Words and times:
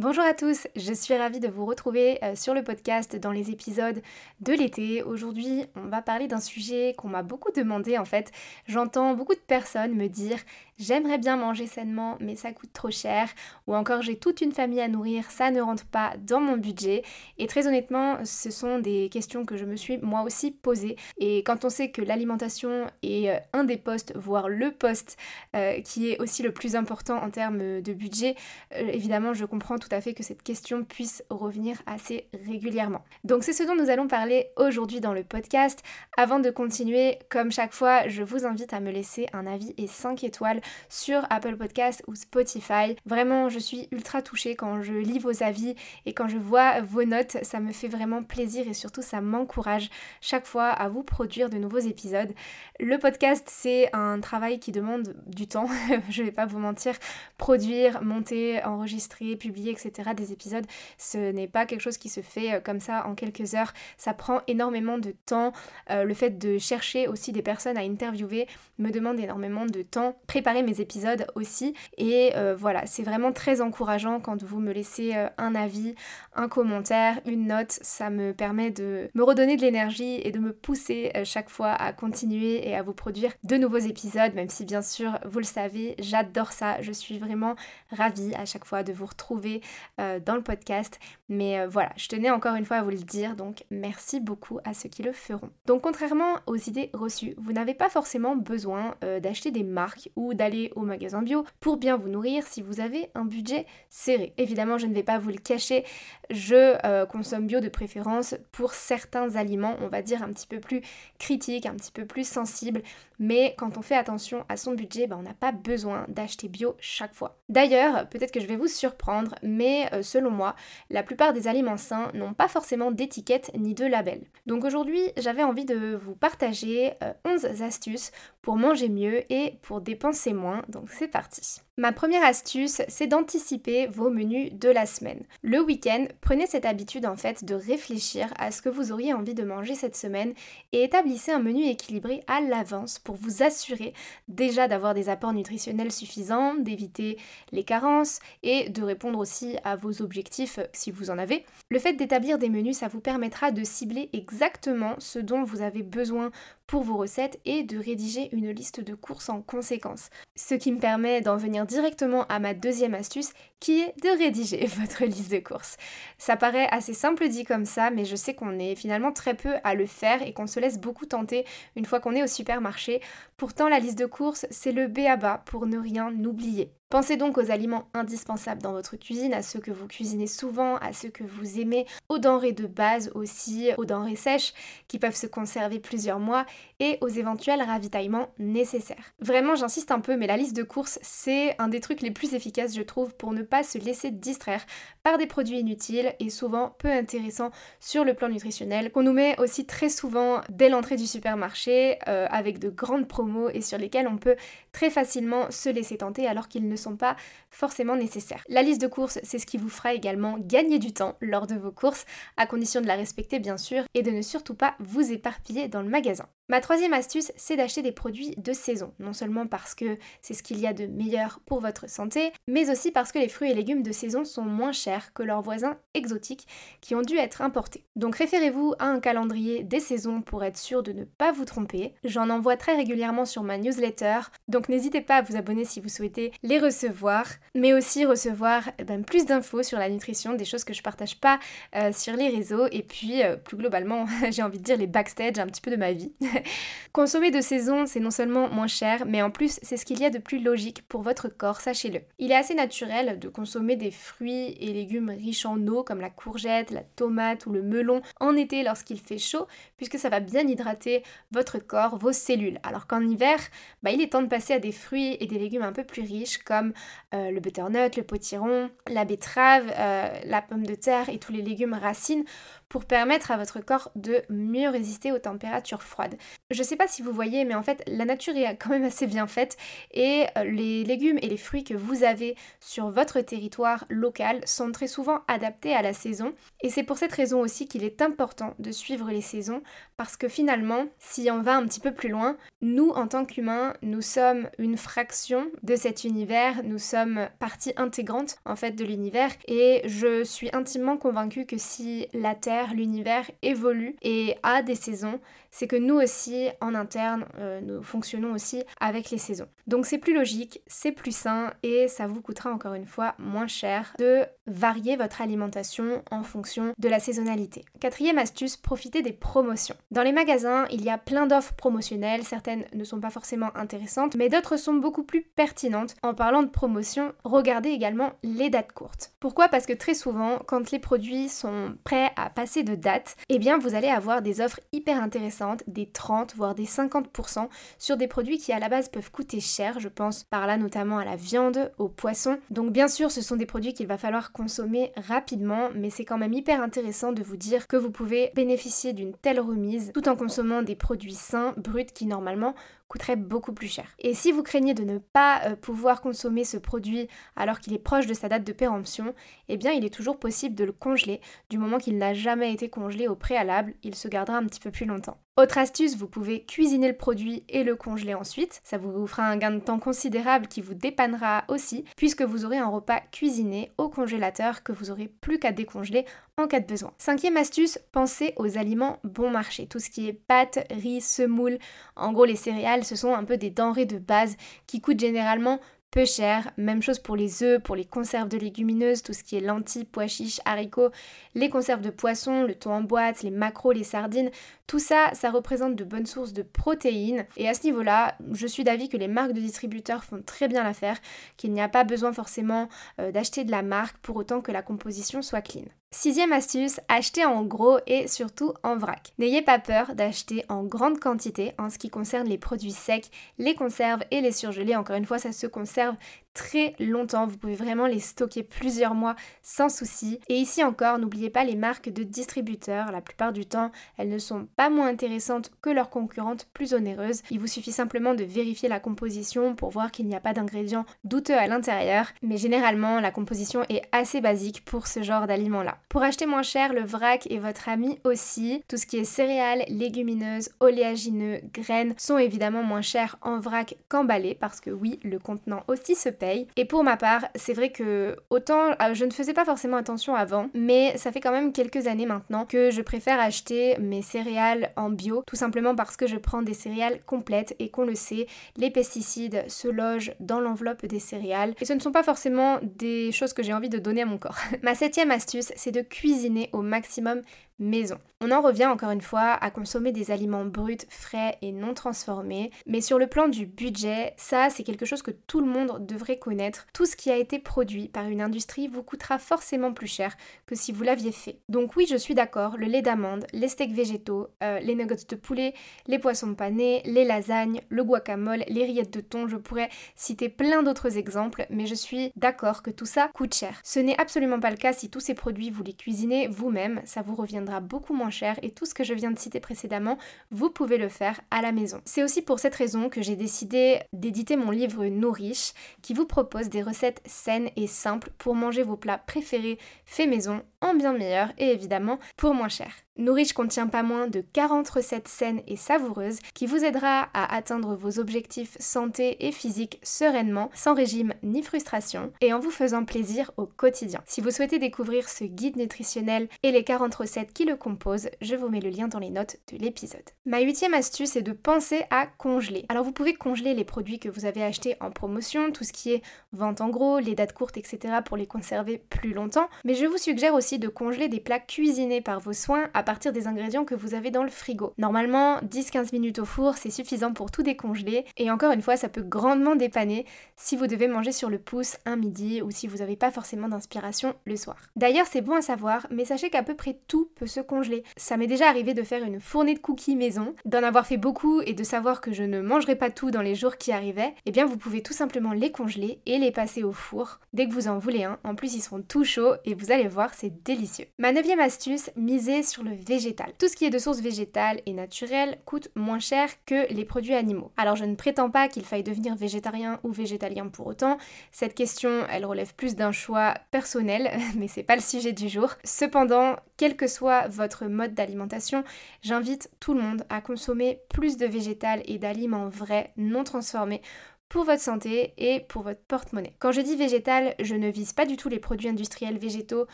Bonjour 0.00 0.24
à 0.24 0.32
tous, 0.32 0.66
je 0.76 0.94
suis 0.94 1.14
ravie 1.14 1.40
de 1.40 1.48
vous 1.48 1.66
retrouver 1.66 2.24
euh, 2.24 2.34
sur 2.34 2.54
le 2.54 2.64
podcast 2.64 3.16
dans 3.16 3.32
les 3.32 3.50
épisodes 3.50 4.00
de 4.40 4.52
l'été. 4.54 5.02
Aujourd'hui, 5.02 5.66
on 5.76 5.88
va 5.88 6.00
parler 6.00 6.26
d'un 6.26 6.40
sujet 6.40 6.94
qu'on 6.96 7.08
m'a 7.08 7.22
beaucoup 7.22 7.52
demandé 7.54 7.98
en 7.98 8.06
fait. 8.06 8.32
J'entends 8.66 9.12
beaucoup 9.12 9.34
de 9.34 9.40
personnes 9.40 9.94
me 9.94 10.08
dire 10.08 10.38
j'aimerais 10.80 11.18
bien 11.18 11.36
manger 11.36 11.66
sainement 11.66 12.16
mais 12.20 12.34
ça 12.34 12.52
coûte 12.52 12.72
trop 12.72 12.90
cher 12.90 13.28
ou 13.66 13.74
encore 13.74 14.02
j'ai 14.02 14.16
toute 14.16 14.40
une 14.40 14.52
famille 14.52 14.80
à 14.80 14.88
nourrir, 14.88 15.30
ça 15.30 15.50
ne 15.50 15.60
rentre 15.60 15.84
pas 15.86 16.14
dans 16.18 16.40
mon 16.40 16.56
budget. 16.56 17.02
Et 17.38 17.46
très 17.46 17.66
honnêtement, 17.66 18.24
ce 18.24 18.50
sont 18.50 18.78
des 18.78 19.08
questions 19.08 19.44
que 19.44 19.56
je 19.56 19.64
me 19.64 19.76
suis 19.76 19.98
moi 19.98 20.22
aussi 20.22 20.50
posées. 20.50 20.96
Et 21.18 21.38
quand 21.38 21.64
on 21.64 21.70
sait 21.70 21.90
que 21.90 22.02
l'alimentation 22.02 22.86
est 23.02 23.30
euh, 23.30 23.38
un 23.52 23.64
des 23.64 23.76
postes, 23.76 24.12
voire 24.16 24.48
le 24.48 24.72
poste 24.72 25.16
euh, 25.54 25.80
qui 25.82 26.10
est 26.10 26.20
aussi 26.20 26.42
le 26.42 26.52
plus 26.52 26.74
important 26.76 27.22
en 27.22 27.30
termes 27.30 27.80
de 27.80 27.92
budget, 27.92 28.34
évidemment 28.72 29.34
je 29.34 29.44
comprends 29.44 29.78
tout 29.78 29.88
à 29.90 30.00
fait 30.00 30.14
que 30.14 30.22
cette 30.22 30.42
question 30.42 30.84
puisse 30.84 31.22
revenir 31.30 31.82
assez 31.86 32.26
régulièrement. 32.46 33.04
Donc 33.24 33.44
c'est 33.44 33.52
ce 33.52 33.62
dont 33.64 33.74
nous 33.74 33.90
allons 33.90 34.08
parler 34.08 34.48
aujourd'hui 34.56 35.00
dans 35.00 35.12
le 35.12 35.24
podcast. 35.24 35.82
Avant 36.16 36.38
de 36.38 36.50
continuer, 36.50 37.18
comme 37.28 37.52
chaque 37.52 37.72
fois, 37.72 38.08
je 38.08 38.22
vous 38.22 38.46
invite 38.46 38.72
à 38.72 38.80
me 38.80 38.90
laisser 38.90 39.26
un 39.32 39.46
avis 39.46 39.74
et 39.76 39.86
5 39.86 40.24
étoiles 40.24 40.60
sur 40.88 41.26
Apple 41.30 41.56
Podcast 41.56 42.02
ou 42.06 42.14
Spotify. 42.14 42.96
Vraiment, 43.06 43.48
je 43.48 43.58
suis 43.58 43.88
ultra 43.92 44.22
touchée 44.22 44.56
quand 44.56 44.82
je 44.82 44.92
lis 44.92 45.18
vos 45.18 45.42
avis 45.42 45.74
et 46.06 46.12
quand 46.12 46.28
je 46.28 46.38
vois 46.38 46.80
vos 46.80 47.04
notes, 47.04 47.36
ça 47.42 47.60
me 47.60 47.72
fait 47.72 47.88
vraiment 47.88 48.22
plaisir 48.22 48.68
et 48.68 48.74
surtout 48.74 49.02
ça 49.02 49.20
m'encourage 49.20 49.90
chaque 50.20 50.46
fois 50.46 50.68
à 50.68 50.88
vous 50.88 51.02
produire 51.02 51.50
de 51.50 51.56
nouveaux 51.56 51.78
épisodes. 51.78 52.32
Le 52.78 52.98
podcast, 52.98 53.46
c'est 53.50 53.94
un 53.94 54.20
travail 54.20 54.58
qui 54.58 54.72
demande 54.72 55.14
du 55.26 55.46
temps, 55.46 55.68
je 56.10 56.22
vais 56.22 56.32
pas 56.32 56.46
vous 56.46 56.58
mentir, 56.58 56.94
produire, 57.38 58.02
monter, 58.02 58.62
enregistrer, 58.64 59.36
publier 59.36 59.72
etc., 59.72 60.10
des 60.14 60.32
épisodes, 60.32 60.66
ce 60.98 61.18
n'est 61.32 61.48
pas 61.48 61.66
quelque 61.66 61.80
chose 61.80 61.98
qui 61.98 62.08
se 62.08 62.20
fait 62.20 62.54
euh, 62.54 62.60
comme 62.60 62.80
ça 62.80 63.06
en 63.06 63.14
quelques 63.14 63.54
heures. 63.54 63.72
Ça 63.96 64.14
prend 64.14 64.40
énormément 64.46 64.98
de 64.98 65.12
temps. 65.26 65.52
Euh, 65.90 66.04
le 66.04 66.14
fait 66.14 66.38
de 66.38 66.58
chercher 66.58 67.08
aussi 67.08 67.32
des 67.32 67.42
personnes 67.42 67.76
à 67.76 67.82
interviewer 67.82 68.46
me 68.78 68.90
demande 68.90 69.18
énormément 69.20 69.66
de 69.66 69.82
temps. 69.82 70.16
Préparer 70.26 70.59
mes 70.62 70.80
épisodes 70.80 71.26
aussi. 71.34 71.74
Et 71.96 72.32
euh, 72.36 72.54
voilà, 72.56 72.86
c'est 72.86 73.02
vraiment 73.02 73.32
très 73.32 73.60
encourageant 73.60 74.20
quand 74.20 74.42
vous 74.42 74.60
me 74.60 74.72
laissez 74.72 75.14
un 75.38 75.54
avis, 75.54 75.94
un 76.34 76.48
commentaire, 76.48 77.20
une 77.26 77.46
note. 77.46 77.72
Ça 77.82 78.10
me 78.10 78.32
permet 78.32 78.70
de 78.70 79.08
me 79.14 79.22
redonner 79.22 79.56
de 79.56 79.62
l'énergie 79.62 80.20
et 80.22 80.32
de 80.32 80.38
me 80.38 80.52
pousser 80.52 81.12
chaque 81.24 81.50
fois 81.50 81.72
à 81.72 81.92
continuer 81.92 82.68
et 82.68 82.74
à 82.74 82.82
vous 82.82 82.92
produire 82.92 83.32
de 83.44 83.56
nouveaux 83.56 83.78
épisodes, 83.78 84.34
même 84.34 84.48
si 84.48 84.64
bien 84.64 84.82
sûr, 84.82 85.18
vous 85.24 85.38
le 85.38 85.44
savez, 85.44 85.94
j'adore 85.98 86.52
ça. 86.52 86.80
Je 86.82 86.92
suis 86.92 87.18
vraiment 87.18 87.54
ravie 87.90 88.34
à 88.34 88.44
chaque 88.44 88.64
fois 88.64 88.82
de 88.82 88.92
vous 88.92 89.06
retrouver 89.06 89.62
euh, 90.00 90.20
dans 90.20 90.34
le 90.34 90.42
podcast. 90.42 90.98
Mais 91.28 91.60
euh, 91.60 91.68
voilà, 91.68 91.92
je 91.96 92.08
tenais 92.08 92.30
encore 92.30 92.56
une 92.56 92.64
fois 92.64 92.78
à 92.78 92.82
vous 92.82 92.90
le 92.90 92.96
dire, 92.96 93.36
donc 93.36 93.64
merci 93.70 94.20
beaucoup 94.20 94.58
à 94.64 94.74
ceux 94.74 94.88
qui 94.88 95.02
le 95.02 95.12
feront. 95.12 95.50
Donc 95.66 95.82
contrairement 95.82 96.36
aux 96.46 96.56
idées 96.56 96.90
reçues, 96.92 97.34
vous 97.38 97.52
n'avez 97.52 97.74
pas 97.74 97.88
forcément 97.88 98.36
besoin 98.36 98.96
euh, 99.04 99.20
d'acheter 99.20 99.50
des 99.50 99.62
marques 99.62 100.10
ou 100.16 100.34
d'aller 100.34 100.49
au 100.74 100.82
magasin 100.82 101.22
bio 101.22 101.44
pour 101.60 101.76
bien 101.76 101.96
vous 101.96 102.08
nourrir 102.08 102.46
si 102.46 102.62
vous 102.62 102.80
avez 102.80 103.10
un 103.14 103.24
budget 103.24 103.66
serré. 103.88 104.32
Évidemment, 104.38 104.78
je 104.78 104.86
ne 104.86 104.94
vais 104.94 105.02
pas 105.02 105.18
vous 105.18 105.30
le 105.30 105.38
cacher, 105.38 105.84
je 106.30 107.04
consomme 107.06 107.46
bio 107.46 107.60
de 107.60 107.68
préférence 107.68 108.34
pour 108.52 108.74
certains 108.74 109.36
aliments, 109.36 109.76
on 109.80 109.88
va 109.88 110.02
dire 110.02 110.22
un 110.22 110.32
petit 110.32 110.46
peu 110.46 110.60
plus 110.60 110.82
critiques, 111.18 111.66
un 111.66 111.74
petit 111.74 111.92
peu 111.92 112.04
plus 112.04 112.26
sensibles, 112.26 112.82
mais 113.18 113.54
quand 113.58 113.76
on 113.76 113.82
fait 113.82 113.96
attention 113.96 114.44
à 114.48 114.56
son 114.56 114.72
budget, 114.72 115.06
ben, 115.06 115.16
on 115.18 115.22
n'a 115.22 115.34
pas 115.34 115.52
besoin 115.52 116.06
d'acheter 116.08 116.48
bio 116.48 116.74
chaque 116.80 117.14
fois. 117.14 117.38
D'ailleurs, 117.48 118.08
peut-être 118.08 118.32
que 118.32 118.40
je 118.40 118.46
vais 118.46 118.56
vous 118.56 118.66
surprendre, 118.66 119.34
mais 119.42 119.88
euh, 119.92 120.02
selon 120.02 120.30
moi, 120.30 120.56
la 120.88 121.02
plupart 121.02 121.32
des 121.32 121.46
aliments 121.46 121.76
sains 121.76 122.10
n'ont 122.14 122.32
pas 122.32 122.48
forcément 122.48 122.90
d'étiquette 122.90 123.50
ni 123.58 123.74
de 123.74 123.84
label. 123.84 124.22
Donc 124.46 124.64
aujourd'hui, 124.64 125.02
j'avais 125.18 125.42
envie 125.42 125.66
de 125.66 125.94
vous 126.02 126.14
partager 126.14 126.92
11 127.24 127.44
euh, 127.44 127.64
astuces 127.64 128.10
pour 128.40 128.56
manger 128.56 128.88
mieux 128.88 129.30
et 129.30 129.58
pour 129.62 129.82
dépenser 129.82 130.29
moins, 130.32 130.62
donc 130.68 130.90
c'est 130.90 131.08
parti. 131.08 131.60
Ma 131.80 131.92
première 131.92 132.24
astuce, 132.24 132.82
c'est 132.88 133.06
d'anticiper 133.06 133.86
vos 133.86 134.10
menus 134.10 134.52
de 134.52 134.68
la 134.68 134.84
semaine. 134.84 135.22
Le 135.40 135.62
week-end, 135.62 136.08
prenez 136.20 136.46
cette 136.46 136.66
habitude 136.66 137.06
en 137.06 137.16
fait 137.16 137.42
de 137.42 137.54
réfléchir 137.54 138.28
à 138.38 138.50
ce 138.50 138.60
que 138.60 138.68
vous 138.68 138.92
auriez 138.92 139.14
envie 139.14 139.32
de 139.32 139.44
manger 139.44 139.74
cette 139.74 139.96
semaine 139.96 140.34
et 140.72 140.84
établissez 140.84 141.32
un 141.32 141.38
menu 141.38 141.64
équilibré 141.64 142.22
à 142.26 142.42
l'avance 142.42 142.98
pour 142.98 143.16
vous 143.16 143.42
assurer 143.42 143.94
déjà 144.28 144.68
d'avoir 144.68 144.92
des 144.92 145.08
apports 145.08 145.32
nutritionnels 145.32 145.90
suffisants, 145.90 146.52
d'éviter 146.52 147.16
les 147.50 147.64
carences 147.64 148.18
et 148.42 148.68
de 148.68 148.82
répondre 148.82 149.18
aussi 149.18 149.56
à 149.64 149.76
vos 149.76 150.02
objectifs 150.02 150.60
si 150.74 150.90
vous 150.90 151.08
en 151.08 151.16
avez. 151.16 151.46
Le 151.70 151.78
fait 151.78 151.94
d'établir 151.94 152.36
des 152.36 152.50
menus, 152.50 152.76
ça 152.76 152.88
vous 152.88 153.00
permettra 153.00 153.52
de 153.52 153.64
cibler 153.64 154.10
exactement 154.12 154.96
ce 154.98 155.18
dont 155.18 155.44
vous 155.44 155.62
avez 155.62 155.82
besoin 155.82 156.30
pour 156.70 156.84
vos 156.84 156.98
recettes 156.98 157.40
et 157.46 157.64
de 157.64 157.78
rédiger 157.78 158.28
une 158.30 158.50
liste 158.50 158.80
de 158.80 158.94
courses 158.94 159.28
en 159.28 159.42
conséquence. 159.42 160.08
Ce 160.36 160.54
qui 160.54 160.70
me 160.70 160.78
permet 160.78 161.20
d'en 161.20 161.36
venir 161.36 161.66
directement 161.70 162.26
à 162.26 162.40
ma 162.40 162.52
deuxième 162.52 162.94
astuce 162.94 163.32
qui 163.60 163.80
est 163.80 163.94
de 164.02 164.18
rédiger 164.18 164.66
votre 164.80 165.04
liste 165.04 165.30
de 165.30 165.38
courses. 165.38 165.76
Ça 166.18 166.36
paraît 166.36 166.68
assez 166.70 166.94
simple 166.94 167.28
dit 167.28 167.44
comme 167.44 167.64
ça, 167.64 167.90
mais 167.90 168.04
je 168.04 168.16
sais 168.16 168.34
qu'on 168.34 168.58
est 168.58 168.74
finalement 168.74 169.12
très 169.12 169.34
peu 169.34 169.54
à 169.62 169.74
le 169.74 169.86
faire 169.86 170.20
et 170.26 170.32
qu'on 170.32 170.48
se 170.48 170.60
laisse 170.60 170.80
beaucoup 170.80 171.06
tenter 171.06 171.46
une 171.76 171.86
fois 171.86 172.00
qu'on 172.00 172.16
est 172.16 172.24
au 172.24 172.26
supermarché. 172.26 173.00
Pourtant, 173.36 173.68
la 173.68 173.78
liste 173.78 173.98
de 173.98 174.06
courses, 174.06 174.46
c'est 174.50 174.72
le 174.72 174.88
B 174.88 175.00
à 175.08 175.16
bas 175.16 175.42
pour 175.46 175.66
ne 175.66 175.78
rien 175.78 176.12
oublier. 176.24 176.72
Pensez 176.90 177.16
donc 177.16 177.38
aux 177.38 177.52
aliments 177.52 177.84
indispensables 177.94 178.62
dans 178.62 178.72
votre 178.72 178.96
cuisine, 178.96 179.32
à 179.32 179.42
ceux 179.42 179.60
que 179.60 179.70
vous 179.70 179.86
cuisinez 179.86 180.26
souvent, 180.26 180.74
à 180.78 180.92
ceux 180.92 181.08
que 181.08 181.22
vous 181.22 181.60
aimez, 181.60 181.86
aux 182.08 182.18
denrées 182.18 182.50
de 182.50 182.66
base 182.66 183.12
aussi, 183.14 183.70
aux 183.78 183.84
denrées 183.84 184.16
sèches 184.16 184.52
qui 184.88 184.98
peuvent 184.98 185.14
se 185.14 185.28
conserver 185.28 185.78
plusieurs 185.78 186.18
mois 186.18 186.46
et 186.80 186.98
aux 187.00 187.06
éventuels 187.06 187.62
ravitaillements 187.62 188.30
nécessaires. 188.40 189.12
Vraiment, 189.20 189.54
j'insiste 189.54 189.92
un 189.92 190.00
peu, 190.00 190.16
mais 190.16 190.26
la 190.26 190.36
liste 190.36 190.56
de 190.56 190.64
courses, 190.64 190.98
c'est 191.00 191.54
un 191.60 191.68
des 191.68 191.78
trucs 191.78 192.00
les 192.00 192.10
plus 192.10 192.34
efficaces, 192.34 192.74
je 192.74 192.82
trouve, 192.82 193.14
pour 193.14 193.34
ne 193.34 193.42
pas 193.42 193.62
se 193.62 193.78
laisser 193.78 194.10
distraire 194.10 194.66
par 195.04 195.16
des 195.16 195.28
produits 195.28 195.60
inutiles 195.60 196.12
et 196.18 196.28
souvent 196.28 196.74
peu 196.78 196.90
intéressants 196.90 197.52
sur 197.78 198.04
le 198.04 198.14
plan 198.14 198.28
nutritionnel, 198.28 198.90
qu'on 198.90 199.04
nous 199.04 199.12
met 199.12 199.38
aussi 199.38 199.64
très 199.64 199.90
souvent 199.90 200.40
dès 200.48 200.68
l'entrée 200.68 200.96
du 200.96 201.06
supermarché 201.06 201.98
euh, 202.08 202.26
avec 202.30 202.58
de 202.58 202.68
grandes 202.68 203.06
promos 203.06 203.48
et 203.50 203.60
sur 203.60 203.78
lesquels 203.78 204.08
on 204.08 204.18
peut 204.18 204.34
très 204.72 204.90
facilement 204.90 205.52
se 205.52 205.68
laisser 205.68 205.98
tenter 205.98 206.26
alors 206.26 206.48
qu'ils 206.48 206.68
ne 206.68 206.79
sont 206.80 206.96
pas 206.96 207.16
forcément 207.50 207.96
nécessaires. 207.96 208.42
La 208.48 208.62
liste 208.62 208.80
de 208.80 208.86
courses, 208.86 209.20
c'est 209.22 209.38
ce 209.38 209.46
qui 209.46 209.58
vous 209.58 209.68
fera 209.68 209.94
également 209.94 210.38
gagner 210.38 210.78
du 210.78 210.92
temps 210.92 211.16
lors 211.20 211.46
de 211.46 211.54
vos 211.54 211.70
courses, 211.70 212.06
à 212.36 212.46
condition 212.46 212.80
de 212.80 212.86
la 212.86 212.96
respecter 212.96 213.38
bien 213.38 213.56
sûr, 213.56 213.84
et 213.94 214.02
de 214.02 214.10
ne 214.10 214.22
surtout 214.22 214.54
pas 214.54 214.74
vous 214.80 215.12
éparpiller 215.12 215.68
dans 215.68 215.82
le 215.82 215.88
magasin. 215.88 216.26
Ma 216.50 216.60
troisième 216.60 216.94
astuce, 216.94 217.30
c'est 217.36 217.54
d'acheter 217.54 217.80
des 217.80 217.92
produits 217.92 218.34
de 218.36 218.52
saison, 218.52 218.92
non 218.98 219.12
seulement 219.12 219.46
parce 219.46 219.76
que 219.76 219.98
c'est 220.20 220.34
ce 220.34 220.42
qu'il 220.42 220.58
y 220.58 220.66
a 220.66 220.72
de 220.72 220.86
meilleur 220.86 221.38
pour 221.46 221.60
votre 221.60 221.88
santé, 221.88 222.32
mais 222.48 222.68
aussi 222.72 222.90
parce 222.90 223.12
que 223.12 223.20
les 223.20 223.28
fruits 223.28 223.52
et 223.52 223.54
légumes 223.54 223.84
de 223.84 223.92
saison 223.92 224.24
sont 224.24 224.42
moins 224.42 224.72
chers 224.72 225.12
que 225.12 225.22
leurs 225.22 225.42
voisins 225.42 225.78
exotiques 225.94 226.48
qui 226.80 226.96
ont 226.96 227.02
dû 227.02 227.16
être 227.18 227.40
importés. 227.40 227.84
Donc 227.94 228.16
référez-vous 228.16 228.74
à 228.80 228.86
un 228.86 228.98
calendrier 228.98 229.62
des 229.62 229.78
saisons 229.78 230.22
pour 230.22 230.42
être 230.42 230.58
sûr 230.58 230.82
de 230.82 230.90
ne 230.90 231.04
pas 231.04 231.30
vous 231.30 231.44
tromper. 231.44 231.94
J'en 232.02 232.30
envoie 232.30 232.56
très 232.56 232.74
régulièrement 232.74 233.26
sur 233.26 233.44
ma 233.44 233.56
newsletter, 233.56 234.18
donc 234.48 234.68
n'hésitez 234.68 235.02
pas 235.02 235.18
à 235.18 235.22
vous 235.22 235.36
abonner 235.36 235.64
si 235.64 235.78
vous 235.78 235.88
souhaitez 235.88 236.32
les 236.42 236.58
recevoir, 236.58 237.26
mais 237.54 237.74
aussi 237.74 238.04
recevoir 238.04 238.72
eh 238.80 238.82
ben, 238.82 239.04
plus 239.04 239.24
d'infos 239.24 239.62
sur 239.62 239.78
la 239.78 239.88
nutrition, 239.88 240.34
des 240.34 240.44
choses 240.44 240.64
que 240.64 240.74
je 240.74 240.82
partage 240.82 241.20
pas 241.20 241.38
euh, 241.76 241.92
sur 241.92 242.16
les 242.16 242.28
réseaux, 242.28 242.66
et 242.72 242.82
puis 242.82 243.22
euh, 243.22 243.36
plus 243.36 243.56
globalement, 243.56 244.06
j'ai 244.32 244.42
envie 244.42 244.58
de 244.58 244.64
dire 244.64 244.78
les 244.78 244.88
backstage 244.88 245.38
un 245.38 245.46
petit 245.46 245.60
peu 245.60 245.70
de 245.70 245.76
ma 245.76 245.92
vie. 245.92 246.12
Consommer 246.92 247.30
de 247.30 247.40
saison, 247.40 247.86
c'est 247.86 248.00
non 248.00 248.10
seulement 248.10 248.48
moins 248.48 248.66
cher, 248.66 249.04
mais 249.06 249.22
en 249.22 249.30
plus, 249.30 249.60
c'est 249.62 249.76
ce 249.76 249.84
qu'il 249.84 250.00
y 250.00 250.04
a 250.04 250.10
de 250.10 250.18
plus 250.18 250.42
logique 250.42 250.82
pour 250.88 251.02
votre 251.02 251.28
corps, 251.28 251.60
sachez-le. 251.60 252.00
Il 252.18 252.32
est 252.32 252.36
assez 252.36 252.54
naturel 252.54 253.18
de 253.20 253.28
consommer 253.28 253.76
des 253.76 253.92
fruits 253.92 254.56
et 254.58 254.72
légumes 254.72 255.10
riches 255.10 255.46
en 255.46 255.64
eau, 255.68 255.84
comme 255.84 256.00
la 256.00 256.10
courgette, 256.10 256.72
la 256.72 256.82
tomate 256.82 257.46
ou 257.46 257.52
le 257.52 257.62
melon, 257.62 258.02
en 258.18 258.34
été 258.36 258.64
lorsqu'il 258.64 258.98
fait 258.98 259.18
chaud, 259.18 259.46
puisque 259.76 259.98
ça 259.98 260.08
va 260.08 260.18
bien 260.18 260.46
hydrater 260.46 261.04
votre 261.30 261.58
corps, 261.58 261.96
vos 261.96 262.12
cellules. 262.12 262.58
Alors 262.64 262.88
qu'en 262.88 263.02
hiver, 263.02 263.38
bah, 263.84 263.92
il 263.92 264.00
est 264.00 264.12
temps 264.12 264.22
de 264.22 264.28
passer 264.28 264.54
à 264.54 264.58
des 264.58 264.72
fruits 264.72 265.16
et 265.20 265.26
des 265.26 265.38
légumes 265.38 265.62
un 265.62 265.72
peu 265.72 265.84
plus 265.84 266.02
riches, 266.02 266.38
comme 266.38 266.72
euh, 267.14 267.30
le 267.30 267.38
butternut, 267.38 267.96
le 267.96 268.02
potiron, 268.02 268.70
la 268.88 269.04
betterave, 269.04 269.72
euh, 269.78 270.08
la 270.24 270.42
pomme 270.42 270.66
de 270.66 270.74
terre 270.74 271.08
et 271.08 271.18
tous 271.18 271.32
les 271.32 271.42
légumes 271.42 271.74
racines 271.74 272.24
pour 272.70 272.84
permettre 272.84 273.32
à 273.32 273.36
votre 273.36 273.60
corps 273.60 273.90
de 273.96 274.22
mieux 274.30 274.70
résister 274.70 275.12
aux 275.12 275.18
températures 275.18 275.82
froides. 275.82 276.16
Je 276.50 276.62
sais 276.62 276.76
pas 276.76 276.86
si 276.86 277.02
vous 277.02 277.12
voyez, 277.12 277.44
mais 277.44 277.56
en 277.56 277.62
fait, 277.62 277.82
la 277.86 278.04
nature 278.04 278.34
est 278.36 278.56
quand 278.56 278.70
même 278.70 278.84
assez 278.84 279.06
bien 279.06 279.26
faite 279.26 279.58
et 279.92 280.26
euh, 280.38 280.44
les 280.44 280.84
légumes 280.84 281.18
et 281.20 281.28
les 281.28 281.36
fruits 281.36 281.64
que 281.64 281.74
vous 281.74 282.04
avez 282.04 282.36
sur 282.60 282.88
votre 282.88 283.20
territoire 283.20 283.84
local 283.90 284.40
sont 284.46 284.70
très 284.70 284.86
souvent 284.86 285.20
adaptés 285.26 285.74
à 285.74 285.82
la 285.82 285.92
saison. 285.92 286.32
Et 286.62 286.70
c'est 286.70 286.84
pour 286.84 286.96
cette 286.96 287.12
raison 287.12 287.40
aussi 287.40 287.66
qu'il 287.66 287.82
est 287.82 288.00
important 288.02 288.54
de 288.60 288.70
suivre 288.70 289.10
les 289.10 289.20
saisons 289.20 289.62
parce 290.00 290.16
que 290.16 290.28
finalement, 290.28 290.86
si 290.98 291.30
on 291.30 291.42
va 291.42 291.58
un 291.58 291.66
petit 291.66 291.78
peu 291.78 291.92
plus 291.92 292.08
loin, 292.08 292.38
nous, 292.62 292.88
en 292.88 293.06
tant 293.06 293.26
qu'humains, 293.26 293.74
nous 293.82 294.00
sommes 294.00 294.48
une 294.56 294.78
fraction 294.78 295.48
de 295.62 295.76
cet 295.76 296.04
univers, 296.04 296.62
nous 296.64 296.78
sommes 296.78 297.28
partie 297.38 297.74
intégrante 297.76 298.38
en 298.46 298.56
fait 298.56 298.70
de 298.70 298.82
l'univers. 298.82 299.30
Et 299.46 299.82
je 299.84 300.24
suis 300.24 300.48
intimement 300.54 300.96
convaincue 300.96 301.44
que 301.44 301.58
si 301.58 302.06
la 302.14 302.34
Terre 302.34 302.72
l'univers 302.72 303.30
évolue 303.42 303.94
et 304.00 304.36
a 304.42 304.62
des 304.62 304.74
saisons, 304.74 305.20
c'est 305.50 305.66
que 305.66 305.76
nous 305.76 305.96
aussi, 305.96 306.48
en 306.60 306.74
interne, 306.74 307.24
euh, 307.38 307.60
nous 307.60 307.82
fonctionnons 307.82 308.32
aussi 308.32 308.62
avec 308.80 309.10
les 309.10 309.18
saisons. 309.18 309.48
Donc 309.66 309.86
c'est 309.86 309.98
plus 309.98 310.14
logique, 310.14 310.62
c'est 310.66 310.92
plus 310.92 311.14
sain 311.14 311.52
et 311.62 311.88
ça 311.88 312.06
vous 312.06 312.20
coûtera 312.20 312.50
encore 312.50 312.74
une 312.74 312.86
fois 312.86 313.14
moins 313.18 313.46
cher 313.46 313.94
de 313.98 314.24
varier 314.46 314.96
votre 314.96 315.20
alimentation 315.20 316.02
en 316.10 316.22
fonction 316.22 316.72
de 316.78 316.88
la 316.88 317.00
saisonnalité. 317.00 317.64
Quatrième 317.80 318.18
astuce, 318.18 318.56
profitez 318.56 319.02
des 319.02 319.12
promotions. 319.12 319.76
Dans 319.90 320.02
les 320.02 320.12
magasins, 320.12 320.66
il 320.70 320.84
y 320.84 320.90
a 320.90 320.98
plein 320.98 321.26
d'offres 321.26 321.54
promotionnelles, 321.54 322.24
certaines 322.24 322.64
ne 322.74 322.84
sont 322.84 323.00
pas 323.00 323.10
forcément 323.10 323.50
intéressantes, 323.56 324.16
mais 324.16 324.28
d'autres 324.28 324.56
sont 324.56 324.74
beaucoup 324.74 325.04
plus 325.04 325.22
pertinentes. 325.22 325.96
En 326.02 326.14
parlant 326.14 326.42
de 326.42 326.48
promotion, 326.48 327.12
regardez 327.24 327.70
également 327.70 328.12
les 328.22 328.50
dates 328.50 328.72
courtes. 328.72 329.12
Pourquoi? 329.20 329.48
Parce 329.48 329.66
que 329.66 329.72
très 329.72 329.94
souvent, 329.94 330.38
quand 330.46 330.70
les 330.70 330.78
produits 330.78 331.28
sont 331.28 331.76
prêts 331.84 332.10
à 332.16 332.30
passer 332.30 332.62
de 332.62 332.74
date, 332.74 333.16
eh 333.28 333.38
bien 333.38 333.58
vous 333.58 333.74
allez 333.74 333.88
avoir 333.88 334.22
des 334.22 334.40
offres 334.40 334.60
hyper 334.72 335.00
intéressantes 335.00 335.39
des 335.66 335.86
30 335.86 336.34
voire 336.36 336.54
des 336.54 336.64
50% 336.64 337.48
sur 337.78 337.96
des 337.96 338.08
produits 338.08 338.38
qui 338.38 338.52
à 338.52 338.58
la 338.58 338.68
base 338.68 338.88
peuvent 338.88 339.10
coûter 339.10 339.40
cher, 339.40 339.80
je 339.80 339.88
pense 339.88 340.24
par 340.24 340.46
là 340.46 340.56
notamment 340.56 340.98
à 340.98 341.04
la 341.04 341.16
viande, 341.16 341.72
au 341.78 341.88
poisson. 341.88 342.38
Donc 342.50 342.72
bien 342.72 342.88
sûr 342.88 343.10
ce 343.10 343.22
sont 343.22 343.36
des 343.36 343.46
produits 343.46 343.74
qu'il 343.74 343.86
va 343.86 343.98
falloir 343.98 344.32
consommer 344.32 344.92
rapidement, 344.96 345.70
mais 345.74 345.90
c'est 345.90 346.04
quand 346.04 346.18
même 346.18 346.32
hyper 346.32 346.62
intéressant 346.62 347.12
de 347.12 347.22
vous 347.22 347.36
dire 347.36 347.66
que 347.66 347.76
vous 347.76 347.90
pouvez 347.90 348.30
bénéficier 348.34 348.92
d'une 348.92 349.14
telle 349.14 349.40
remise 349.40 349.90
tout 349.94 350.08
en 350.08 350.16
consommant 350.16 350.62
des 350.62 350.76
produits 350.76 351.14
sains, 351.14 351.54
bruts 351.56 351.86
qui 351.86 352.06
normalement 352.06 352.54
coûterait 352.90 353.14
beaucoup 353.14 353.52
plus 353.52 353.68
cher. 353.68 353.86
Et 354.00 354.14
si 354.14 354.32
vous 354.32 354.42
craignez 354.42 354.74
de 354.74 354.82
ne 354.82 354.98
pas 354.98 355.42
euh, 355.44 355.54
pouvoir 355.54 356.00
consommer 356.00 356.42
ce 356.42 356.56
produit 356.56 357.06
alors 357.36 357.60
qu'il 357.60 357.72
est 357.72 357.78
proche 357.78 358.06
de 358.06 358.14
sa 358.14 358.28
date 358.28 358.42
de 358.42 358.52
péremption, 358.52 359.14
eh 359.48 359.56
bien 359.56 359.70
il 359.70 359.84
est 359.84 359.94
toujours 359.94 360.18
possible 360.18 360.56
de 360.56 360.64
le 360.64 360.72
congeler. 360.72 361.20
Du 361.50 361.58
moment 361.58 361.78
qu'il 361.78 361.98
n'a 361.98 362.14
jamais 362.14 362.52
été 362.52 362.68
congelé 362.68 363.06
au 363.06 363.14
préalable, 363.14 363.74
il 363.84 363.94
se 363.94 364.08
gardera 364.08 364.38
un 364.38 364.46
petit 364.46 364.58
peu 364.58 364.72
plus 364.72 364.86
longtemps. 364.86 365.18
Autre 365.40 365.56
astuce, 365.56 365.96
vous 365.96 366.08
pouvez 366.08 366.44
cuisiner 366.44 366.88
le 366.88 366.96
produit 366.96 367.44
et 367.48 367.64
le 367.64 367.74
congeler 367.74 368.12
ensuite. 368.12 368.60
Ça 368.62 368.76
vous 368.76 369.06
fera 369.06 369.22
un 369.22 369.38
gain 369.38 369.52
de 369.52 369.60
temps 369.60 369.78
considérable 369.78 370.48
qui 370.48 370.60
vous 370.60 370.74
dépannera 370.74 371.44
aussi, 371.48 371.84
puisque 371.96 372.20
vous 372.20 372.44
aurez 372.44 372.58
un 372.58 372.68
repas 372.68 373.00
cuisiné 373.12 373.70
au 373.78 373.88
congélateur 373.88 374.62
que 374.62 374.72
vous 374.72 374.90
aurez 374.90 375.08
plus 375.08 375.38
qu'à 375.38 375.52
décongeler 375.52 376.04
en 376.36 376.46
cas 376.46 376.60
de 376.60 376.66
besoin. 376.66 376.92
Cinquième 376.98 377.38
astuce, 377.38 377.78
pensez 377.92 378.34
aux 378.36 378.58
aliments 378.58 378.98
bon 379.04 379.30
marché. 379.30 379.66
Tout 379.66 379.78
ce 379.78 379.88
qui 379.88 380.08
est 380.08 380.12
pâtes, 380.12 380.58
riz, 380.70 381.00
semoule, 381.00 381.58
en 381.96 382.12
gros 382.12 382.26
les 382.26 382.36
céréales, 382.36 382.79
ce 382.84 382.96
sont 382.96 383.14
un 383.14 383.24
peu 383.24 383.36
des 383.36 383.50
denrées 383.50 383.86
de 383.86 383.98
base 383.98 384.36
qui 384.66 384.80
coûtent 384.80 385.00
généralement 385.00 385.60
peu 385.90 386.04
cher. 386.04 386.50
Même 386.56 386.82
chose 386.82 386.98
pour 386.98 387.16
les 387.16 387.42
œufs, 387.42 387.60
pour 387.60 387.76
les 387.76 387.84
conserves 387.84 388.28
de 388.28 388.38
légumineuses, 388.38 389.02
tout 389.02 389.12
ce 389.12 389.22
qui 389.22 389.36
est 389.36 389.40
lentilles, 389.40 389.84
pois 389.84 390.06
chiches, 390.06 390.40
haricots, 390.44 390.90
les 391.34 391.50
conserves 391.50 391.80
de 391.80 391.90
poissons, 391.90 392.44
le 392.44 392.54
thon 392.54 392.72
en 392.72 392.80
boîte, 392.82 393.22
les 393.22 393.30
macros, 393.30 393.72
les 393.72 393.84
sardines. 393.84 394.30
Tout 394.66 394.78
ça, 394.78 395.10
ça 395.14 395.30
représente 395.30 395.76
de 395.76 395.84
bonnes 395.84 396.06
sources 396.06 396.32
de 396.32 396.42
protéines. 396.42 397.26
Et 397.36 397.48
à 397.48 397.54
ce 397.54 397.64
niveau-là, 397.64 398.16
je 398.32 398.46
suis 398.46 398.64
d'avis 398.64 398.88
que 398.88 398.96
les 398.96 399.08
marques 399.08 399.32
de 399.32 399.40
distributeurs 399.40 400.04
font 400.04 400.22
très 400.24 400.48
bien 400.48 400.62
l'affaire, 400.62 400.98
qu'il 401.36 401.52
n'y 401.52 401.60
a 401.60 401.68
pas 401.68 401.84
besoin 401.84 402.12
forcément 402.12 402.68
euh, 403.00 403.10
d'acheter 403.10 403.44
de 403.44 403.50
la 403.50 403.62
marque 403.62 403.98
pour 403.98 404.16
autant 404.16 404.40
que 404.40 404.52
la 404.52 404.62
composition 404.62 405.22
soit 405.22 405.42
clean. 405.42 405.64
Sixième 405.92 406.32
astuce, 406.32 406.78
achetez 406.86 407.24
en 407.24 407.42
gros 407.42 407.80
et 407.88 408.06
surtout 408.06 408.54
en 408.62 408.76
vrac. 408.76 409.12
N'ayez 409.18 409.42
pas 409.42 409.58
peur 409.58 409.96
d'acheter 409.96 410.44
en 410.48 410.62
grande 410.62 411.00
quantité 411.00 411.52
en 411.58 411.68
ce 411.68 411.78
qui 411.78 411.90
concerne 411.90 412.28
les 412.28 412.38
produits 412.38 412.70
secs, 412.70 413.10
les 413.38 413.56
conserves 413.56 414.04
et 414.12 414.20
les 414.20 414.30
surgelés. 414.30 414.76
Encore 414.76 414.94
une 414.94 415.04
fois, 415.04 415.18
ça 415.18 415.32
se 415.32 415.48
conserve 415.48 415.96
très 416.34 416.74
longtemps. 416.78 417.26
Vous 417.26 417.36
pouvez 417.36 417.54
vraiment 417.54 417.86
les 417.86 418.00
stocker 418.00 418.42
plusieurs 418.42 418.94
mois 418.94 419.16
sans 419.42 419.68
souci. 419.68 420.20
Et 420.28 420.34
ici 420.34 420.62
encore, 420.64 420.98
n'oubliez 420.98 421.30
pas 421.30 421.44
les 421.44 421.56
marques 421.56 421.88
de 421.88 422.02
distributeurs. 422.02 422.92
La 422.92 423.00
plupart 423.00 423.32
du 423.32 423.46
temps, 423.46 423.70
elles 423.96 424.08
ne 424.08 424.18
sont 424.18 424.46
pas 424.56 424.70
moins 424.70 424.88
intéressantes 424.88 425.50
que 425.62 425.70
leurs 425.70 425.90
concurrentes 425.90 426.48
plus 426.52 426.74
onéreuses. 426.74 427.22
Il 427.30 427.40
vous 427.40 427.46
suffit 427.46 427.72
simplement 427.72 428.14
de 428.14 428.24
vérifier 428.24 428.68
la 428.68 428.80
composition 428.80 429.54
pour 429.54 429.70
voir 429.70 429.90
qu'il 429.90 430.06
n'y 430.06 430.14
a 430.14 430.20
pas 430.20 430.32
d'ingrédients 430.32 430.86
douteux 431.04 431.36
à 431.36 431.46
l'intérieur. 431.46 432.06
Mais 432.22 432.36
généralement, 432.36 433.00
la 433.00 433.10
composition 433.10 433.64
est 433.68 433.82
assez 433.92 434.20
basique 434.20 434.64
pour 434.64 434.86
ce 434.86 435.02
genre 435.02 435.26
d'aliments-là. 435.26 435.78
Pour 435.88 436.02
acheter 436.02 436.26
moins 436.26 436.42
cher, 436.42 436.72
le 436.72 436.82
vrac 436.82 437.26
est 437.30 437.38
votre 437.38 437.68
ami 437.68 437.98
aussi. 438.04 438.62
Tout 438.68 438.76
ce 438.76 438.86
qui 438.86 438.98
est 438.98 439.04
céréales, 439.04 439.64
légumineuses, 439.68 440.50
oléagineux, 440.60 441.40
graines 441.52 441.94
sont 441.96 442.18
évidemment 442.18 442.62
moins 442.62 442.82
chers 442.82 443.16
en 443.22 443.38
vrac 443.38 443.76
qu'emballés 443.88 444.34
parce 444.34 444.60
que 444.60 444.70
oui, 444.70 445.00
le 445.02 445.18
contenant 445.18 445.62
aussi 445.68 445.94
se 445.94 446.08
et 446.56 446.64
pour 446.64 446.84
ma 446.84 446.96
part, 446.96 447.26
c'est 447.34 447.52
vrai 447.52 447.70
que 447.70 448.16
autant 448.30 448.70
euh, 448.82 448.94
je 448.94 449.04
ne 449.04 449.10
faisais 449.10 449.32
pas 449.32 449.44
forcément 449.44 449.76
attention 449.76 450.14
avant, 450.14 450.48
mais 450.54 450.96
ça 450.96 451.12
fait 451.12 451.20
quand 451.20 451.32
même 451.32 451.52
quelques 451.52 451.86
années 451.86 452.06
maintenant 452.06 452.44
que 452.44 452.70
je 452.70 452.82
préfère 452.82 453.20
acheter 453.20 453.76
mes 453.78 454.02
céréales 454.02 454.72
en 454.76 454.90
bio, 454.90 455.22
tout 455.26 455.36
simplement 455.36 455.74
parce 455.74 455.96
que 455.96 456.06
je 456.06 456.16
prends 456.16 456.42
des 456.42 456.54
céréales 456.54 457.00
complètes 457.06 457.54
et 457.58 457.70
qu'on 457.70 457.84
le 457.84 457.94
sait, 457.94 458.26
les 458.56 458.70
pesticides 458.70 459.44
se 459.48 459.68
logent 459.68 460.12
dans 460.20 460.40
l'enveloppe 460.40 460.86
des 460.86 461.00
céréales 461.00 461.54
et 461.60 461.64
ce 461.64 461.72
ne 461.72 461.80
sont 461.80 461.92
pas 461.92 462.02
forcément 462.02 462.58
des 462.62 463.12
choses 463.12 463.32
que 463.32 463.42
j'ai 463.42 463.52
envie 463.52 463.68
de 463.68 463.78
donner 463.78 464.02
à 464.02 464.06
mon 464.06 464.18
corps. 464.18 464.38
ma 464.62 464.74
septième 464.74 465.10
astuce, 465.10 465.52
c'est 465.56 465.72
de 465.72 465.82
cuisiner 465.82 466.50
au 466.52 466.62
maximum 466.62 467.22
maison. 467.60 467.98
On 468.22 468.32
en 468.32 468.42
revient 468.42 468.66
encore 468.66 468.90
une 468.90 469.00
fois 469.00 469.32
à 469.32 469.50
consommer 469.50 469.92
des 469.92 470.10
aliments 470.10 470.44
bruts, 470.44 470.76
frais 470.90 471.38
et 471.40 471.52
non 471.52 471.72
transformés, 471.72 472.50
mais 472.66 472.80
sur 472.80 472.98
le 472.98 473.06
plan 473.06 473.28
du 473.28 473.46
budget, 473.46 474.12
ça 474.18 474.50
c'est 474.50 474.62
quelque 474.62 474.84
chose 474.84 475.00
que 475.00 475.10
tout 475.10 475.40
le 475.40 475.46
monde 475.46 475.86
devrait 475.86 476.18
connaître. 476.18 476.66
Tout 476.74 476.84
ce 476.84 476.96
qui 476.96 477.10
a 477.10 477.16
été 477.16 477.38
produit 477.38 477.88
par 477.88 478.06
une 478.08 478.20
industrie 478.20 478.68
vous 478.68 478.82
coûtera 478.82 479.18
forcément 479.18 479.72
plus 479.72 479.86
cher 479.86 480.16
que 480.46 480.54
si 480.54 480.72
vous 480.72 480.82
l'aviez 480.82 481.12
fait. 481.12 481.38
Donc 481.48 481.76
oui, 481.76 481.86
je 481.88 481.96
suis 481.96 482.14
d'accord, 482.14 482.56
le 482.58 482.66
lait 482.66 482.82
d'amande, 482.82 483.26
les 483.32 483.48
steaks 483.48 483.72
végétaux, 483.72 484.28
euh, 484.42 484.58
les 484.60 484.74
nuggets 484.74 485.06
de 485.08 485.16
poulet, 485.16 485.54
les 485.86 485.98
poissons 485.98 486.34
panés, 486.34 486.82
les 486.84 487.04
lasagnes, 487.04 487.62
le 487.68 487.84
guacamole, 487.84 488.44
les 488.48 488.64
rillettes 488.64 488.92
de 488.92 489.00
thon, 489.00 489.28
je 489.28 489.36
pourrais 489.36 489.70
citer 489.94 490.28
plein 490.28 490.62
d'autres 490.62 490.98
exemples, 490.98 491.46
mais 491.50 491.66
je 491.66 491.74
suis 491.74 492.12
d'accord 492.16 492.62
que 492.62 492.70
tout 492.70 492.86
ça 492.86 493.10
coûte 493.14 493.34
cher. 493.34 493.60
Ce 493.64 493.80
n'est 493.80 493.98
absolument 493.98 494.40
pas 494.40 494.50
le 494.50 494.56
cas 494.56 494.72
si 494.72 494.90
tous 494.90 495.00
ces 495.00 495.14
produits 495.14 495.50
vous 495.50 495.62
les 495.62 495.74
cuisinez 495.74 496.28
vous-même, 496.28 496.82
ça 496.84 497.02
vous 497.02 497.14
reviendra 497.14 497.49
beaucoup 497.58 497.94
moins 497.94 498.10
cher 498.10 498.38
et 498.42 498.52
tout 498.52 498.66
ce 498.66 498.74
que 498.74 498.84
je 498.84 498.94
viens 498.94 499.10
de 499.10 499.18
citer 499.18 499.40
précédemment, 499.40 499.98
vous 500.30 500.50
pouvez 500.50 500.78
le 500.78 500.88
faire 500.88 501.20
à 501.32 501.42
la 501.42 501.50
maison. 501.50 501.80
C'est 501.84 502.04
aussi 502.04 502.22
pour 502.22 502.38
cette 502.38 502.54
raison 502.54 502.88
que 502.88 503.02
j'ai 503.02 503.16
décidé 503.16 503.80
d'éditer 503.92 504.36
mon 504.36 504.52
livre 504.52 504.86
Nourriche 504.86 505.54
qui 505.82 505.92
vous 505.92 506.06
propose 506.06 506.48
des 506.48 506.62
recettes 506.62 507.02
saines 507.04 507.50
et 507.56 507.66
simples 507.66 508.10
pour 508.18 508.36
manger 508.36 508.62
vos 508.62 508.76
plats 508.76 508.98
préférés 508.98 509.58
faits 509.84 510.08
maison 510.08 510.42
en 510.60 510.74
bien 510.74 510.92
meilleur 510.92 511.32
et 511.38 511.50
évidemment 511.50 511.98
pour 512.16 512.34
moins 512.34 512.48
cher. 512.48 512.72
Nourriche 513.00 513.32
contient 513.32 513.66
pas 513.66 513.82
moins 513.82 514.08
de 514.08 514.20
40 514.20 514.68
recettes 514.68 515.08
saines 515.08 515.40
et 515.46 515.56
savoureuses 515.56 516.18
qui 516.34 516.46
vous 516.46 516.64
aidera 516.64 517.08
à 517.14 517.34
atteindre 517.34 517.74
vos 517.74 517.98
objectifs 517.98 518.58
santé 518.60 519.26
et 519.26 519.32
physique 519.32 519.80
sereinement, 519.82 520.50
sans 520.54 520.74
régime 520.74 521.14
ni 521.22 521.42
frustration 521.42 522.12
et 522.20 522.34
en 522.34 522.40
vous 522.40 522.50
faisant 522.50 522.84
plaisir 522.84 523.30
au 523.38 523.46
quotidien. 523.46 524.02
Si 524.04 524.20
vous 524.20 524.30
souhaitez 524.30 524.58
découvrir 524.58 525.08
ce 525.08 525.24
guide 525.24 525.56
nutritionnel 525.56 526.28
et 526.42 526.52
les 526.52 526.62
40 526.62 526.94
recettes 526.94 527.32
qui 527.32 527.46
le 527.46 527.56
composent, 527.56 528.10
je 528.20 528.36
vous 528.36 528.50
mets 528.50 528.60
le 528.60 528.68
lien 528.68 528.88
dans 528.88 528.98
les 528.98 529.10
notes 529.10 529.36
de 529.50 529.56
l'épisode. 529.56 530.02
Ma 530.26 530.40
huitième 530.40 530.74
astuce 530.74 531.16
est 531.16 531.22
de 531.22 531.32
penser 531.32 531.84
à 531.90 532.06
congeler. 532.06 532.66
Alors 532.68 532.84
vous 532.84 532.92
pouvez 532.92 533.14
congeler 533.14 533.54
les 533.54 533.64
produits 533.64 533.98
que 533.98 534.10
vous 534.10 534.26
avez 534.26 534.42
achetés 534.42 534.76
en 534.80 534.90
promotion, 534.90 535.52
tout 535.52 535.64
ce 535.64 535.72
qui 535.72 535.92
est 535.92 536.02
vente 536.32 536.60
en 536.60 536.68
gros, 536.68 536.98
les 536.98 537.14
dates 537.14 537.32
courtes, 537.32 537.56
etc. 537.56 537.94
pour 538.04 538.18
les 538.18 538.26
conserver 538.26 538.76
plus 538.76 539.14
longtemps, 539.14 539.48
mais 539.64 539.74
je 539.74 539.86
vous 539.86 539.96
suggère 539.96 540.34
aussi 540.34 540.49
de 540.58 540.68
congeler 540.68 541.08
des 541.08 541.20
plats 541.20 541.38
cuisinés 541.38 542.00
par 542.00 542.20
vos 542.20 542.32
soins 542.32 542.68
à 542.74 542.82
partir 542.82 543.12
des 543.12 543.26
ingrédients 543.26 543.64
que 543.64 543.74
vous 543.74 543.94
avez 543.94 544.10
dans 544.10 544.22
le 544.22 544.30
frigo. 544.30 544.72
Normalement, 544.78 545.38
10-15 545.38 545.92
minutes 545.92 546.18
au 546.18 546.24
four, 546.24 546.56
c'est 546.56 546.70
suffisant 546.70 547.12
pour 547.12 547.30
tout 547.30 547.42
décongeler. 547.42 548.04
Et 548.16 548.30
encore 548.30 548.52
une 548.52 548.62
fois, 548.62 548.76
ça 548.76 548.88
peut 548.88 549.02
grandement 549.02 549.56
dépanner 549.56 550.06
si 550.36 550.56
vous 550.56 550.66
devez 550.66 550.88
manger 550.88 551.12
sur 551.12 551.30
le 551.30 551.38
pouce 551.38 551.76
un 551.86 551.96
midi 551.96 552.42
ou 552.42 552.50
si 552.50 552.66
vous 552.66 552.78
n'avez 552.78 552.96
pas 552.96 553.10
forcément 553.10 553.48
d'inspiration 553.48 554.14
le 554.24 554.36
soir. 554.36 554.56
D'ailleurs, 554.76 555.06
c'est 555.06 555.20
bon 555.20 555.34
à 555.34 555.42
savoir, 555.42 555.86
mais 555.90 556.04
sachez 556.04 556.30
qu'à 556.30 556.42
peu 556.42 556.54
près 556.54 556.78
tout 556.88 557.10
peut 557.16 557.26
se 557.26 557.40
congeler. 557.40 557.84
Ça 557.96 558.16
m'est 558.16 558.26
déjà 558.26 558.48
arrivé 558.48 558.74
de 558.74 558.82
faire 558.82 559.04
une 559.04 559.20
fournée 559.20 559.54
de 559.54 559.58
cookies 559.58 559.96
maison, 559.96 560.34
d'en 560.44 560.62
avoir 560.62 560.86
fait 560.86 560.96
beaucoup 560.96 561.40
et 561.42 561.54
de 561.54 561.64
savoir 561.64 562.00
que 562.00 562.12
je 562.12 562.22
ne 562.22 562.40
mangerai 562.40 562.76
pas 562.76 562.90
tout 562.90 563.10
dans 563.10 563.22
les 563.22 563.34
jours 563.34 563.56
qui 563.56 563.72
arrivaient. 563.72 564.14
Eh 564.26 564.32
bien, 564.32 564.46
vous 564.46 564.56
pouvez 564.56 564.82
tout 564.82 564.92
simplement 564.92 565.32
les 565.32 565.50
congeler 565.50 566.00
et 566.06 566.18
les 566.18 566.30
passer 566.30 566.62
au 566.62 566.72
four 566.72 567.20
dès 567.32 567.48
que 567.48 567.54
vous 567.54 567.68
en 567.68 567.78
voulez 567.78 568.04
un. 568.04 568.18
En 568.24 568.34
plus, 568.34 568.54
ils 568.54 568.60
seront 568.60 568.82
tout 568.82 569.04
chauds 569.04 569.34
et 569.44 569.54
vous 569.54 569.72
allez 569.72 569.88
voir, 569.88 570.14
c'est 570.14 570.39
délicieux. 570.44 570.86
Ma 570.98 571.12
neuvième 571.12 571.40
astuce, 571.40 571.90
miser 571.96 572.42
sur 572.42 572.62
le 572.62 572.72
végétal. 572.72 573.32
Tout 573.38 573.48
ce 573.48 573.56
qui 573.56 573.64
est 573.64 573.70
de 573.70 573.78
source 573.78 574.00
végétale 574.00 574.60
et 574.66 574.72
naturelle 574.72 575.38
coûte 575.44 575.68
moins 575.74 575.98
cher 575.98 576.28
que 576.46 576.72
les 576.72 576.84
produits 576.84 577.14
animaux. 577.14 577.52
Alors, 577.56 577.76
je 577.76 577.84
ne 577.84 577.94
prétends 577.94 578.30
pas 578.30 578.48
qu'il 578.48 578.64
faille 578.64 578.82
devenir 578.82 579.16
végétarien 579.16 579.80
ou 579.82 579.92
végétalien 579.92 580.48
pour 580.48 580.66
autant. 580.66 580.98
Cette 581.32 581.54
question, 581.54 582.06
elle 582.10 582.26
relève 582.26 582.54
plus 582.54 582.76
d'un 582.76 582.92
choix 582.92 583.34
personnel, 583.50 584.10
mais 584.36 584.48
c'est 584.48 584.62
pas 584.62 584.76
le 584.76 584.82
sujet 584.82 585.12
du 585.12 585.28
jour. 585.28 585.54
Cependant, 585.64 586.36
quel 586.56 586.76
que 586.76 586.86
soit 586.86 587.28
votre 587.28 587.66
mode 587.66 587.94
d'alimentation, 587.94 588.64
j'invite 589.02 589.50
tout 589.60 589.74
le 589.74 589.82
monde 589.82 590.04
à 590.08 590.20
consommer 590.20 590.80
plus 590.88 591.16
de 591.16 591.26
végétal 591.26 591.82
et 591.86 591.98
d'aliments 591.98 592.48
vrais, 592.48 592.92
non 592.96 593.24
transformés 593.24 593.82
pour 594.30 594.44
votre 594.44 594.62
santé 594.62 595.12
et 595.18 595.40
pour 595.40 595.62
votre 595.62 595.80
porte-monnaie. 595.88 596.34
Quand 596.38 596.52
je 596.52 596.60
dis 596.60 596.76
végétal, 596.76 597.34
je 597.40 597.56
ne 597.56 597.68
vise 597.68 597.92
pas 597.92 598.06
du 598.06 598.16
tout 598.16 598.28
les 598.28 598.38
produits 598.38 598.68
industriels 598.68 599.18
végétaux 599.18 599.66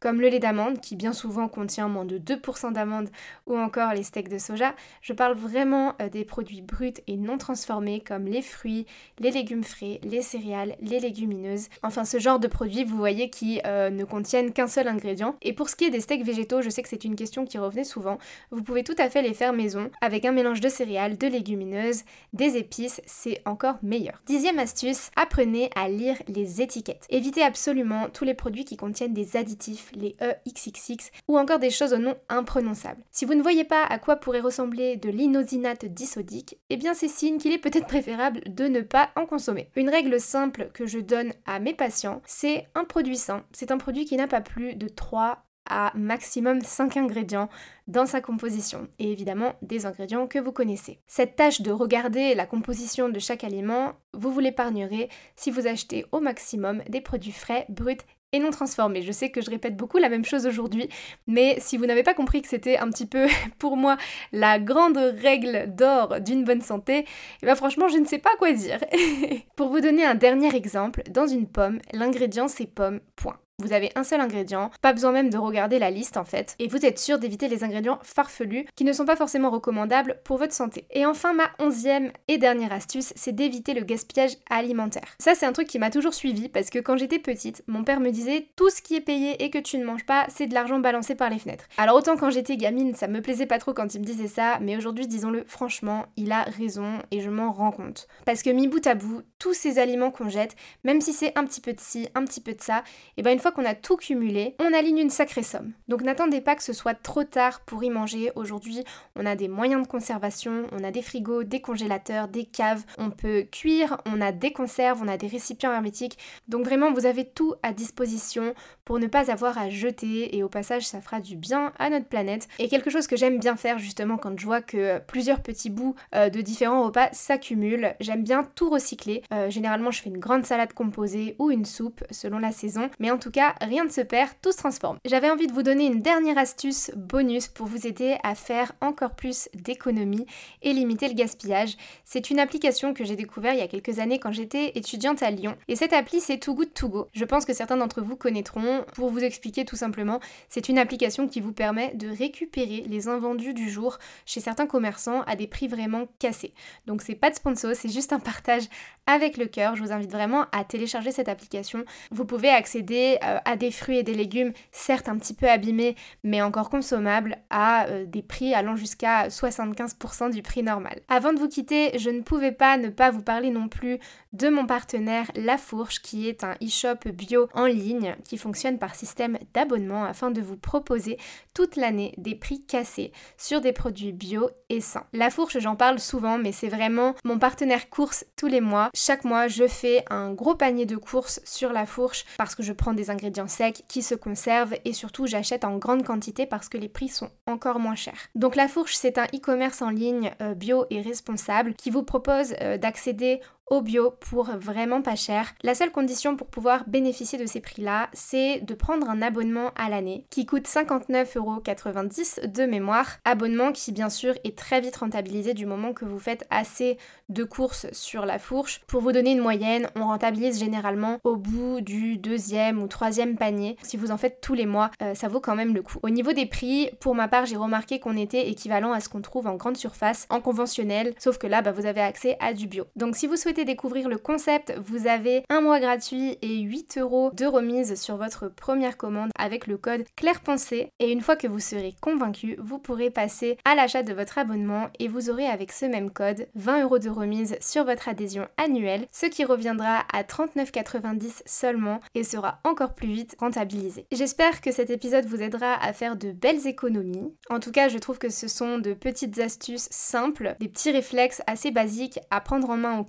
comme 0.00 0.20
le 0.20 0.28
lait 0.28 0.38
d'amande 0.38 0.80
qui 0.80 0.96
bien 0.96 1.12
souvent 1.12 1.48
contient 1.48 1.88
moins 1.88 2.04
de 2.04 2.18
2% 2.18 2.72
d'amande 2.72 3.08
ou 3.46 3.56
encore 3.56 3.94
les 3.94 4.02
steaks 4.02 4.28
de 4.28 4.38
soja. 4.38 4.74
Je 5.02 5.12
parle 5.12 5.36
vraiment 5.36 5.94
euh, 6.00 6.08
des 6.08 6.24
produits 6.24 6.62
bruts 6.62 6.94
et 7.06 7.16
non 7.16 7.38
transformés 7.38 8.00
comme 8.00 8.26
les 8.26 8.42
fruits, 8.42 8.86
les 9.18 9.30
légumes 9.30 9.64
frais, 9.64 10.00
les 10.02 10.22
céréales, 10.22 10.76
les 10.80 11.00
légumineuses. 11.00 11.68
Enfin 11.82 12.04
ce 12.04 12.18
genre 12.18 12.38
de 12.38 12.48
produits 12.48 12.84
vous 12.84 12.96
voyez 12.96 13.30
qui 13.30 13.60
euh, 13.66 13.90
ne 13.90 14.04
contiennent 14.04 14.52
qu'un 14.52 14.66
seul 14.66 14.88
ingrédient. 14.88 15.36
Et 15.42 15.52
pour 15.52 15.68
ce 15.68 15.76
qui 15.76 15.84
est 15.84 15.90
des 15.90 16.00
steaks 16.00 16.24
végétaux, 16.24 16.62
je 16.62 16.70
sais 16.70 16.82
que 16.82 16.88
c'est 16.88 17.04
une 17.04 17.16
question 17.16 17.44
qui 17.44 17.58
revenait 17.58 17.84
souvent. 17.84 18.18
Vous 18.50 18.62
pouvez 18.62 18.84
tout 18.84 18.94
à 18.98 19.10
fait 19.10 19.22
les 19.22 19.34
faire 19.34 19.52
maison 19.52 19.90
avec 20.00 20.24
un 20.24 20.32
mélange 20.32 20.60
de 20.60 20.68
céréales, 20.68 21.18
de 21.18 21.26
légumineuses, 21.26 22.04
des 22.32 22.56
épices, 22.56 23.00
c'est 23.06 23.40
encore 23.44 23.76
meilleur. 23.82 24.22
Dixième 24.26 24.58
astuce, 24.58 25.10
apprenez 25.16 25.70
à 25.74 25.88
lire 25.88 26.16
les 26.28 26.62
étiquettes. 26.62 27.06
Évitez 27.10 27.42
absolument 27.42 28.08
tous 28.12 28.24
les 28.24 28.34
produits 28.34 28.64
qui 28.64 28.76
contiennent 28.76 29.14
des 29.14 29.36
additifs, 29.36 29.85
les 29.94 30.16
EXXX, 30.20 31.10
ou 31.28 31.38
encore 31.38 31.58
des 31.58 31.70
choses 31.70 31.92
au 31.92 31.98
nom 31.98 32.16
imprononçable. 32.28 33.02
Si 33.10 33.24
vous 33.24 33.34
ne 33.34 33.42
voyez 33.42 33.64
pas 33.64 33.84
à 33.84 33.98
quoi 33.98 34.16
pourrait 34.16 34.40
ressembler 34.40 34.96
de 34.96 35.10
l'inosinate 35.10 35.84
disodique, 35.84 36.58
eh 36.70 36.76
bien 36.76 36.94
c'est 36.94 37.08
signe 37.08 37.38
qu'il 37.38 37.52
est 37.52 37.58
peut-être 37.58 37.86
préférable 37.86 38.40
de 38.46 38.64
ne 38.64 38.80
pas 38.80 39.10
en 39.16 39.26
consommer. 39.26 39.70
Une 39.76 39.90
règle 39.90 40.20
simple 40.20 40.70
que 40.72 40.86
je 40.86 40.98
donne 40.98 41.32
à 41.46 41.58
mes 41.58 41.74
patients, 41.74 42.22
c'est 42.26 42.66
un 42.74 42.84
produit 42.84 43.16
sain. 43.16 43.44
C'est 43.52 43.70
un 43.70 43.78
produit 43.78 44.04
qui 44.04 44.16
n'a 44.16 44.26
pas 44.26 44.40
plus 44.40 44.74
de 44.74 44.88
3 44.88 45.46
à 45.68 45.92
maximum 45.94 46.60
5 46.62 46.96
ingrédients 46.96 47.48
dans 47.86 48.06
sa 48.06 48.20
composition 48.20 48.88
et 48.98 49.10
évidemment 49.12 49.54
des 49.62 49.86
ingrédients 49.86 50.26
que 50.26 50.38
vous 50.38 50.52
connaissez. 50.52 51.00
Cette 51.06 51.36
tâche 51.36 51.60
de 51.60 51.70
regarder 51.70 52.34
la 52.34 52.46
composition 52.46 53.08
de 53.08 53.18
chaque 53.18 53.44
aliment, 53.44 53.94
vous 54.12 54.32
vous 54.32 54.40
l'épargnerez 54.40 55.08
si 55.36 55.50
vous 55.50 55.66
achetez 55.66 56.04
au 56.12 56.20
maximum 56.20 56.82
des 56.88 57.00
produits 57.00 57.32
frais, 57.32 57.66
bruts 57.68 57.96
et 58.32 58.38
non 58.38 58.50
transformés. 58.50 59.02
Je 59.02 59.12
sais 59.12 59.30
que 59.30 59.40
je 59.40 59.50
répète 59.50 59.76
beaucoup 59.76 59.98
la 59.98 60.08
même 60.08 60.24
chose 60.24 60.46
aujourd'hui, 60.46 60.88
mais 61.26 61.56
si 61.60 61.76
vous 61.76 61.86
n'avez 61.86 62.02
pas 62.02 62.14
compris 62.14 62.42
que 62.42 62.48
c'était 62.48 62.78
un 62.78 62.90
petit 62.90 63.06
peu 63.06 63.26
pour 63.58 63.76
moi 63.76 63.96
la 64.32 64.58
grande 64.58 64.96
règle 64.96 65.74
d'or 65.74 66.20
d'une 66.20 66.44
bonne 66.44 66.62
santé, 66.62 67.04
eh 67.42 67.46
bien 67.46 67.54
franchement 67.54 67.88
je 67.88 67.98
ne 67.98 68.06
sais 68.06 68.18
pas 68.18 68.34
quoi 68.38 68.52
dire. 68.52 68.80
pour 69.56 69.68
vous 69.68 69.80
donner 69.80 70.04
un 70.04 70.14
dernier 70.14 70.54
exemple, 70.54 71.02
dans 71.10 71.26
une 71.26 71.46
pomme, 71.46 71.78
l'ingrédient 71.92 72.48
c'est 72.48 72.66
pomme, 72.66 73.00
point. 73.16 73.38
Vous 73.62 73.72
avez 73.72 73.90
un 73.94 74.04
seul 74.04 74.20
ingrédient, 74.20 74.70
pas 74.82 74.92
besoin 74.92 75.12
même 75.12 75.30
de 75.30 75.38
regarder 75.38 75.78
la 75.78 75.90
liste 75.90 76.18
en 76.18 76.26
fait, 76.26 76.54
et 76.58 76.68
vous 76.68 76.84
êtes 76.84 76.98
sûr 76.98 77.18
d'éviter 77.18 77.48
les 77.48 77.64
ingrédients 77.64 77.98
farfelus 78.02 78.66
qui 78.76 78.84
ne 78.84 78.92
sont 78.92 79.06
pas 79.06 79.16
forcément 79.16 79.48
recommandables 79.48 80.18
pour 80.24 80.36
votre 80.36 80.52
santé. 80.52 80.86
Et 80.90 81.06
enfin, 81.06 81.32
ma 81.32 81.48
onzième 81.58 82.12
et 82.28 82.36
dernière 82.36 82.74
astuce, 82.74 83.14
c'est 83.16 83.34
d'éviter 83.34 83.72
le 83.72 83.82
gaspillage 83.82 84.36
alimentaire. 84.50 85.08
Ça, 85.18 85.34
c'est 85.34 85.46
un 85.46 85.54
truc 85.54 85.68
qui 85.68 85.78
m'a 85.78 85.88
toujours 85.88 86.12
suivi 86.12 86.50
parce 86.50 86.68
que 86.68 86.78
quand 86.78 86.98
j'étais 86.98 87.18
petite, 87.18 87.64
mon 87.66 87.82
père 87.82 87.98
me 87.98 88.10
disait 88.10 88.46
tout 88.56 88.68
ce 88.68 88.82
qui 88.82 88.94
est 88.94 89.00
payé 89.00 89.42
et 89.42 89.48
que 89.48 89.58
tu 89.58 89.78
ne 89.78 89.86
manges 89.86 90.04
pas, 90.04 90.26
c'est 90.28 90.46
de 90.46 90.54
l'argent 90.54 90.78
balancé 90.78 91.14
par 91.14 91.30
les 91.30 91.38
fenêtres. 91.38 91.64
Alors 91.78 91.96
autant 91.96 92.18
quand 92.18 92.28
j'étais 92.28 92.58
gamine, 92.58 92.94
ça 92.94 93.08
me 93.08 93.22
plaisait 93.22 93.46
pas 93.46 93.58
trop 93.58 93.72
quand 93.72 93.94
il 93.94 94.00
me 94.00 94.06
disait 94.06 94.28
ça, 94.28 94.58
mais 94.60 94.76
aujourd'hui, 94.76 95.06
disons-le 95.06 95.44
franchement, 95.46 96.04
il 96.18 96.30
a 96.30 96.42
raison 96.42 96.98
et 97.10 97.22
je 97.22 97.30
m'en 97.30 97.52
rends 97.52 97.72
compte. 97.72 98.06
Parce 98.26 98.42
que 98.42 98.50
mis 98.50 98.68
bout 98.68 98.86
à 98.86 98.94
bout, 98.94 99.22
tous 99.46 99.54
ces 99.54 99.78
aliments 99.78 100.10
qu'on 100.10 100.28
jette, 100.28 100.56
même 100.82 101.00
si 101.00 101.12
c'est 101.12 101.38
un 101.38 101.44
petit 101.44 101.60
peu 101.60 101.72
de 101.72 101.78
ci, 101.78 102.08
un 102.16 102.24
petit 102.24 102.40
peu 102.40 102.52
de 102.52 102.60
ça, 102.60 102.82
et 103.16 103.22
ben 103.22 103.30
une 103.30 103.52
qu'on 103.52 103.64
a 103.64 103.76
tout 103.76 103.96
cumulé, 103.96 104.56
on 104.58 104.72
aligne 104.72 104.98
une 104.98 105.08
sacrée 105.08 105.44
somme. 105.44 105.72
Donc 105.86 106.02
n'attendez 106.02 106.40
pas 106.40 106.56
que 106.56 106.64
ce 106.64 106.72
soit 106.72 106.94
trop 106.94 107.22
tard 107.22 107.60
pour 107.60 107.84
y 107.84 107.88
manger. 107.90 108.32
Aujourd'hui, 108.34 108.82
on 109.14 109.24
a 109.24 109.36
des 109.36 109.46
moyens 109.46 109.82
de 109.82 109.86
conservation, 109.86 110.66
on 110.72 110.82
a 110.82 110.90
des 110.90 111.00
frigos, 111.00 111.44
des 111.44 111.60
congélateurs, 111.60 112.26
des 112.26 112.44
caves, 112.44 112.82
on 112.98 113.10
peut 113.10 113.42
cuire, 113.42 113.98
on 114.04 114.20
a 114.20 114.32
des 114.32 114.52
conserves, 114.52 115.00
on 115.00 115.06
a 115.06 115.16
des 115.16 115.28
récipients 115.28 115.72
hermétiques. 115.72 116.18
Donc 116.48 116.64
vraiment, 116.64 116.92
vous 116.92 117.06
avez 117.06 117.24
tout 117.24 117.54
à 117.62 117.72
disposition 117.72 118.52
pour 118.84 118.98
ne 118.98 119.06
pas 119.06 119.30
avoir 119.30 119.58
à 119.58 119.70
jeter 119.70 120.36
et 120.36 120.42
au 120.42 120.48
passage, 120.48 120.86
ça 120.88 121.00
fera 121.00 121.20
du 121.20 121.36
bien 121.36 121.72
à 121.78 121.88
notre 121.88 122.06
planète. 122.06 122.48
Et 122.58 122.68
quelque 122.68 122.90
chose 122.90 123.06
que 123.06 123.16
j'aime 123.16 123.38
bien 123.38 123.54
faire 123.54 123.78
justement 123.78 124.16
quand 124.16 124.36
je 124.36 124.44
vois 124.44 124.60
que 124.60 124.98
plusieurs 125.06 125.40
petits 125.40 125.70
bouts 125.70 125.94
euh, 126.16 126.30
de 126.30 126.40
différents 126.40 126.84
repas 126.84 127.10
s'accumulent, 127.12 127.94
j'aime 128.00 128.24
bien 128.24 128.42
tout 128.56 128.70
recycler. 128.70 129.22
Euh, 129.36 129.50
généralement, 129.50 129.90
je 129.90 130.00
fais 130.00 130.08
une 130.08 130.18
grande 130.18 130.46
salade 130.46 130.72
composée 130.72 131.36
ou 131.38 131.50
une 131.50 131.64
soupe 131.64 132.02
selon 132.10 132.38
la 132.38 132.52
saison, 132.52 132.88
mais 132.98 133.10
en 133.10 133.18
tout 133.18 133.30
cas, 133.30 133.54
rien 133.60 133.84
ne 133.84 133.90
se 133.90 134.00
perd, 134.00 134.30
tout 134.40 134.52
se 134.52 134.56
transforme. 134.56 134.98
J'avais 135.04 135.30
envie 135.30 135.46
de 135.46 135.52
vous 135.52 135.62
donner 135.62 135.86
une 135.86 136.00
dernière 136.00 136.38
astuce 136.38 136.90
bonus 136.96 137.48
pour 137.48 137.66
vous 137.66 137.86
aider 137.86 138.16
à 138.22 138.34
faire 138.34 138.72
encore 138.80 139.14
plus 139.14 139.48
d'économies 139.54 140.26
et 140.62 140.72
limiter 140.72 141.08
le 141.08 141.14
gaspillage. 141.14 141.76
C'est 142.04 142.30
une 142.30 142.38
application 142.38 142.94
que 142.94 143.04
j'ai 143.04 143.16
découvert 143.16 143.52
il 143.52 143.58
y 143.58 143.62
a 143.62 143.68
quelques 143.68 143.98
années 143.98 144.18
quand 144.18 144.32
j'étais 144.32 144.72
étudiante 144.74 145.22
à 145.22 145.30
Lyon. 145.30 145.56
Et 145.68 145.76
cette 145.76 145.92
appli, 145.92 146.20
c'est 146.20 146.38
Too 146.38 146.54
Good 146.54 146.72
To 146.74 146.88
Go. 146.88 147.08
Je 147.12 147.24
pense 147.24 147.44
que 147.44 147.52
certains 147.52 147.76
d'entre 147.76 148.00
vous 148.00 148.16
connaîtront. 148.16 148.84
Pour 148.94 149.10
vous 149.10 149.20
expliquer 149.20 149.64
tout 149.64 149.76
simplement, 149.76 150.20
c'est 150.48 150.68
une 150.68 150.78
application 150.78 151.28
qui 151.28 151.40
vous 151.40 151.52
permet 151.52 151.94
de 151.94 152.08
récupérer 152.08 152.84
les 152.88 153.08
invendus 153.08 153.54
du 153.54 153.68
jour 153.68 153.98
chez 154.24 154.40
certains 154.40 154.66
commerçants 154.66 155.22
à 155.22 155.36
des 155.36 155.46
prix 155.46 155.68
vraiment 155.68 156.06
cassés. 156.18 156.54
Donc 156.86 157.02
c'est 157.02 157.14
pas 157.14 157.30
de 157.30 157.34
sponsor, 157.34 157.72
c'est 157.74 157.88
juste 157.88 158.12
un 158.12 158.20
partage 158.20 158.68
avec 159.16 159.38
le 159.38 159.46
cœur. 159.46 159.74
Je 159.76 159.82
vous 159.82 159.92
invite 159.92 160.12
vraiment 160.12 160.44
à 160.52 160.62
télécharger 160.62 161.10
cette 161.10 161.28
application. 161.28 161.84
Vous 162.10 162.24
pouvez 162.24 162.50
accéder 162.50 163.18
euh, 163.24 163.38
à 163.44 163.56
des 163.56 163.70
fruits 163.70 163.98
et 163.98 164.02
des 164.02 164.14
légumes, 164.14 164.52
certes 164.70 165.08
un 165.08 165.16
petit 165.16 165.34
peu 165.34 165.48
abîmés, 165.48 165.96
mais 166.22 166.42
encore 166.42 166.70
consommables, 166.70 167.38
à 167.50 167.86
euh, 167.86 168.04
des 168.04 168.22
prix 168.22 168.54
allant 168.54 168.76
jusqu'à 168.76 169.28
75% 169.28 170.30
du 170.30 170.42
prix 170.42 170.62
normal. 170.62 171.00
Avant 171.08 171.32
de 171.32 171.38
vous 171.38 171.48
quitter, 171.48 171.98
je 171.98 172.10
ne 172.10 172.20
pouvais 172.20 172.52
pas 172.52 172.76
ne 172.76 172.88
pas 172.88 173.10
vous 173.10 173.22
parler 173.22 173.50
non 173.50 173.68
plus 173.68 173.98
de 174.34 174.48
mon 174.48 174.66
partenaire 174.66 175.30
La 175.34 175.56
Fourche, 175.56 176.02
qui 176.02 176.28
est 176.28 176.44
un 176.44 176.54
e-shop 176.62 177.10
bio 177.12 177.48
en 177.54 177.64
ligne 177.64 178.16
qui 178.24 178.36
fonctionne 178.36 178.78
par 178.78 178.94
système 178.94 179.38
d'abonnement 179.54 180.04
afin 180.04 180.30
de 180.30 180.42
vous 180.42 180.58
proposer 180.58 181.18
toute 181.54 181.76
l'année 181.76 182.12
des 182.18 182.34
prix 182.34 182.62
cassés 182.62 183.12
sur 183.38 183.62
des 183.62 183.72
produits 183.72 184.12
bio 184.12 184.50
et 184.68 184.80
sains. 184.80 185.06
La 185.14 185.30
Fourche, 185.30 185.58
j'en 185.58 185.76
parle 185.76 185.98
souvent, 185.98 186.36
mais 186.36 186.52
c'est 186.52 186.68
vraiment 186.68 187.14
mon 187.24 187.38
partenaire 187.38 187.88
course 187.88 188.26
tous 188.36 188.46
les 188.46 188.60
mois. 188.60 188.90
Chaque 189.06 189.22
mois, 189.22 189.46
je 189.46 189.68
fais 189.68 190.04
un 190.10 190.32
gros 190.32 190.56
panier 190.56 190.84
de 190.84 190.96
courses 190.96 191.40
sur 191.44 191.72
La 191.72 191.86
Fourche 191.86 192.24
parce 192.38 192.56
que 192.56 192.64
je 192.64 192.72
prends 192.72 192.92
des 192.92 193.08
ingrédients 193.08 193.46
secs 193.46 193.84
qui 193.86 194.02
se 194.02 194.16
conservent 194.16 194.74
et 194.84 194.92
surtout 194.92 195.28
j'achète 195.28 195.62
en 195.62 195.76
grande 195.76 196.02
quantité 196.02 196.44
parce 196.44 196.68
que 196.68 196.76
les 196.76 196.88
prix 196.88 197.08
sont 197.08 197.30
encore 197.46 197.78
moins 197.78 197.94
chers. 197.94 198.18
Donc 198.34 198.56
La 198.56 198.66
Fourche, 198.66 198.96
c'est 198.96 199.16
un 199.18 199.26
e-commerce 199.26 199.80
en 199.80 199.90
ligne 199.90 200.32
euh, 200.42 200.54
bio 200.54 200.86
et 200.90 201.02
responsable 201.02 201.74
qui 201.74 201.90
vous 201.90 202.02
propose 202.02 202.56
euh, 202.60 202.78
d'accéder 202.78 203.40
au 203.68 203.80
bio 203.80 204.14
pour 204.20 204.44
vraiment 204.44 205.02
pas 205.02 205.16
cher. 205.16 205.54
La 205.62 205.74
seule 205.74 205.90
condition 205.90 206.36
pour 206.36 206.46
pouvoir 206.46 206.84
bénéficier 206.86 207.38
de 207.38 207.46
ces 207.46 207.60
prix-là, 207.60 208.08
c'est 208.12 208.60
de 208.60 208.74
prendre 208.74 209.08
un 209.10 209.22
abonnement 209.22 209.72
à 209.76 209.88
l'année 209.88 210.24
qui 210.30 210.46
coûte 210.46 210.66
59,90€ 210.66 212.46
de 212.46 212.64
mémoire. 212.64 213.18
Abonnement 213.24 213.72
qui 213.72 213.92
bien 213.92 214.10
sûr 214.10 214.34
est 214.44 214.56
très 214.56 214.80
vite 214.80 214.96
rentabilisé 214.96 215.54
du 215.54 215.66
moment 215.66 215.92
que 215.92 216.04
vous 216.04 216.18
faites 216.18 216.46
assez 216.50 216.98
de 217.28 217.42
courses 217.44 217.86
sur 217.92 218.24
la 218.24 218.38
fourche. 218.38 218.82
Pour 218.86 219.00
vous 219.00 219.12
donner 219.12 219.32
une 219.32 219.40
moyenne, 219.40 219.90
on 219.96 220.06
rentabilise 220.06 220.60
généralement 220.60 221.18
au 221.24 221.36
bout 221.36 221.80
du 221.80 222.18
deuxième 222.18 222.80
ou 222.82 222.86
troisième 222.86 223.36
panier. 223.36 223.76
Si 223.82 223.96
vous 223.96 224.12
en 224.12 224.16
faites 224.16 224.40
tous 224.40 224.54
les 224.54 224.66
mois, 224.66 224.90
euh, 225.02 225.14
ça 225.14 225.28
vaut 225.28 225.40
quand 225.40 225.56
même 225.56 225.74
le 225.74 225.82
coup. 225.82 225.98
Au 226.02 226.10
niveau 226.10 226.32
des 226.32 226.46
prix, 226.46 226.90
pour 227.00 227.14
ma 227.14 227.26
part, 227.26 227.46
j'ai 227.46 227.56
remarqué 227.56 227.98
qu'on 227.98 228.16
était 228.16 228.48
équivalent 228.48 228.92
à 228.92 229.00
ce 229.00 229.08
qu'on 229.08 229.22
trouve 229.22 229.48
en 229.48 229.56
grande 229.56 229.76
surface, 229.76 230.26
en 230.30 230.40
conventionnel, 230.40 231.14
sauf 231.18 231.38
que 231.38 231.46
là, 231.46 231.62
bah, 231.62 231.72
vous 231.72 231.86
avez 231.86 232.00
accès 232.00 232.36
à 232.38 232.52
du 232.52 232.68
bio. 232.68 232.84
Donc 232.94 233.16
si 233.16 233.26
vous 233.26 233.36
souhaitez 233.36 233.55
découvrir 233.64 234.08
le 234.08 234.18
concept, 234.18 234.74
vous 234.84 235.06
avez 235.06 235.44
un 235.48 235.60
mois 235.60 235.80
gratuit 235.80 236.38
et 236.42 236.58
8 236.58 236.98
euros 236.98 237.30
de 237.34 237.46
remise 237.46 238.00
sur 238.00 238.16
votre 238.16 238.48
première 238.48 238.96
commande 238.96 239.30
avec 239.38 239.66
le 239.66 239.78
code 239.78 240.04
Claire 240.16 240.40
Pensée. 240.40 240.90
Et 240.98 241.10
une 241.10 241.20
fois 241.20 241.36
que 241.36 241.46
vous 241.46 241.58
serez 241.58 241.94
convaincu, 242.00 242.56
vous 242.58 242.78
pourrez 242.78 243.10
passer 243.10 243.58
à 243.64 243.74
l'achat 243.74 244.02
de 244.02 244.12
votre 244.12 244.38
abonnement 244.38 244.88
et 244.98 245.08
vous 245.08 245.30
aurez 245.30 245.46
avec 245.46 245.72
ce 245.72 245.86
même 245.86 246.10
code 246.10 246.48
20 246.54 246.82
euros 246.82 246.98
de 246.98 247.10
remise 247.10 247.56
sur 247.60 247.84
votre 247.84 248.08
adhésion 248.08 248.48
annuelle, 248.56 249.06
ce 249.12 249.26
qui 249.26 249.44
reviendra 249.44 250.04
à 250.12 250.22
39,90 250.22 251.42
seulement 251.46 252.00
et 252.14 252.24
sera 252.24 252.60
encore 252.64 252.94
plus 252.94 253.08
vite 253.08 253.36
rentabilisé. 253.38 254.06
J'espère 254.12 254.60
que 254.60 254.72
cet 254.72 254.90
épisode 254.90 255.26
vous 255.26 255.42
aidera 255.42 255.74
à 255.82 255.92
faire 255.92 256.16
de 256.16 256.32
belles 256.32 256.66
économies. 256.66 257.34
En 257.50 257.60
tout 257.60 257.72
cas, 257.72 257.88
je 257.88 257.98
trouve 257.98 258.18
que 258.18 258.28
ce 258.28 258.48
sont 258.48 258.78
de 258.78 258.94
petites 258.94 259.38
astuces 259.38 259.88
simples, 259.90 260.56
des 260.60 260.68
petits 260.68 260.90
réflexes 260.90 261.42
assez 261.46 261.70
basiques 261.70 262.18
à 262.30 262.40
prendre 262.40 262.70
en 262.70 262.76
main 262.76 262.98
au 262.98 263.04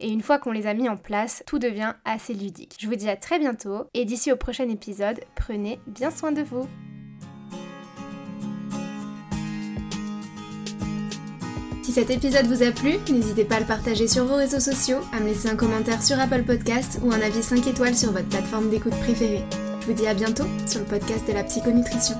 et 0.00 0.08
une 0.08 0.22
fois 0.22 0.38
qu'on 0.38 0.52
les 0.52 0.66
a 0.66 0.74
mis 0.74 0.88
en 0.88 0.96
place, 0.96 1.42
tout 1.46 1.58
devient 1.58 1.94
assez 2.04 2.34
ludique. 2.34 2.76
Je 2.80 2.86
vous 2.86 2.96
dis 2.96 3.08
à 3.08 3.16
très 3.16 3.38
bientôt 3.38 3.84
et 3.94 4.04
d'ici 4.04 4.32
au 4.32 4.36
prochain 4.36 4.68
épisode, 4.68 5.20
prenez 5.34 5.80
bien 5.86 6.10
soin 6.10 6.32
de 6.32 6.42
vous. 6.42 6.66
Si 11.82 11.92
cet 11.92 12.10
épisode 12.10 12.46
vous 12.46 12.62
a 12.62 12.70
plu, 12.70 12.98
n'hésitez 13.10 13.44
pas 13.44 13.56
à 13.56 13.60
le 13.60 13.66
partager 13.66 14.06
sur 14.06 14.24
vos 14.24 14.36
réseaux 14.36 14.60
sociaux, 14.60 14.98
à 15.12 15.18
me 15.18 15.26
laisser 15.26 15.48
un 15.48 15.56
commentaire 15.56 16.02
sur 16.02 16.20
Apple 16.20 16.44
Podcast 16.44 17.00
ou 17.02 17.10
un 17.10 17.20
avis 17.20 17.42
5 17.42 17.66
étoiles 17.66 17.96
sur 17.96 18.12
votre 18.12 18.28
plateforme 18.28 18.70
d'écoute 18.70 18.96
préférée. 19.00 19.44
Je 19.80 19.86
vous 19.86 19.92
dis 19.94 20.06
à 20.06 20.14
bientôt 20.14 20.46
sur 20.66 20.78
le 20.78 20.86
podcast 20.86 21.26
de 21.26 21.32
la 21.32 21.42
psychonutrition. 21.42 22.14